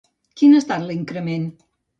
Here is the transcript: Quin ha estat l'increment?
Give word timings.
Quin 0.41 0.55
ha 0.57 0.61
estat 0.63 0.87
l'increment? 0.87 1.49